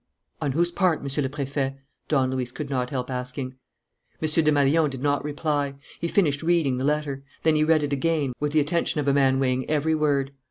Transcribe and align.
"On 0.41 0.53
whose 0.53 0.71
part, 0.71 1.03
Monsieur 1.03 1.21
le 1.21 1.29
Préfet?" 1.29 1.75
Don 2.07 2.31
Luis 2.31 2.51
could 2.51 2.71
not 2.71 2.89
help 2.89 3.11
asking. 3.11 3.53
M. 4.19 4.27
Desmalions 4.43 4.89
did 4.89 5.03
not 5.03 5.23
reply. 5.23 5.75
He 5.99 6.07
finished 6.07 6.41
reading 6.41 6.79
the 6.79 6.83
letter. 6.83 7.21
Then 7.43 7.53
he 7.55 7.63
read 7.63 7.83
it 7.83 7.93
again, 7.93 8.33
with 8.39 8.51
the 8.51 8.59
attention 8.61 8.99
of 8.99 9.07
a 9.07 9.13
man 9.13 9.37
weighing 9.39 9.69
every 9.69 9.93
word. 9.93 10.31